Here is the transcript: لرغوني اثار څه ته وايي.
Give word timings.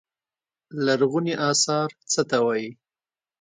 لرغوني 0.85 1.33
اثار 1.49 1.89
څه 2.11 2.21
ته 2.29 2.37
وايي. 2.45 2.69